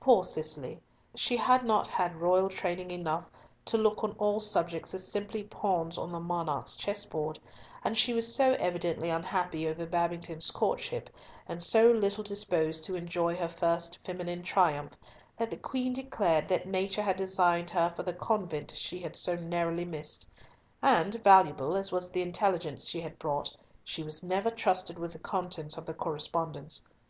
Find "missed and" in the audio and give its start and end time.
19.84-21.16